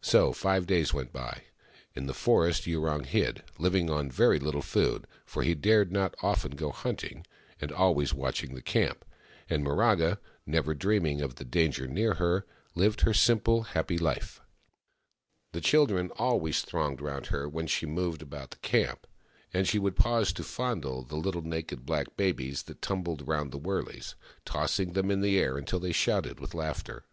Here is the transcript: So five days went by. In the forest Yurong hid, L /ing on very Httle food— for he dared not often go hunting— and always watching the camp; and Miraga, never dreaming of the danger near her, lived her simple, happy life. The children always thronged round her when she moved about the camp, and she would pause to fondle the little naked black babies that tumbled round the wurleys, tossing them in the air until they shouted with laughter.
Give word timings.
So 0.00 0.32
five 0.32 0.66
days 0.66 0.92
went 0.92 1.12
by. 1.12 1.42
In 1.94 2.06
the 2.08 2.12
forest 2.12 2.66
Yurong 2.66 3.04
hid, 3.04 3.44
L 3.60 3.70
/ing 3.70 3.88
on 3.88 4.10
very 4.10 4.40
Httle 4.40 4.64
food— 4.64 5.06
for 5.24 5.44
he 5.44 5.54
dared 5.54 5.92
not 5.92 6.16
often 6.24 6.56
go 6.56 6.72
hunting— 6.72 7.24
and 7.60 7.70
always 7.70 8.12
watching 8.12 8.56
the 8.56 8.62
camp; 8.62 9.04
and 9.48 9.64
Miraga, 9.64 10.18
never 10.44 10.74
dreaming 10.74 11.20
of 11.20 11.36
the 11.36 11.44
danger 11.44 11.86
near 11.86 12.14
her, 12.14 12.44
lived 12.74 13.02
her 13.02 13.14
simple, 13.14 13.62
happy 13.62 13.96
life. 13.96 14.40
The 15.52 15.60
children 15.60 16.10
always 16.16 16.62
thronged 16.62 17.00
round 17.00 17.26
her 17.26 17.48
when 17.48 17.68
she 17.68 17.86
moved 17.86 18.22
about 18.22 18.50
the 18.50 18.56
camp, 18.56 19.06
and 19.54 19.68
she 19.68 19.78
would 19.78 19.94
pause 19.94 20.32
to 20.32 20.42
fondle 20.42 21.04
the 21.04 21.14
little 21.14 21.42
naked 21.42 21.86
black 21.86 22.16
babies 22.16 22.64
that 22.64 22.82
tumbled 22.82 23.28
round 23.28 23.52
the 23.52 23.56
wurleys, 23.60 24.16
tossing 24.44 24.94
them 24.94 25.12
in 25.12 25.20
the 25.20 25.38
air 25.38 25.56
until 25.56 25.78
they 25.78 25.92
shouted 25.92 26.40
with 26.40 26.54
laughter. 26.54 27.04